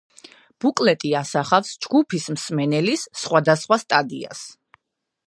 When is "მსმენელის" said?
2.37-3.07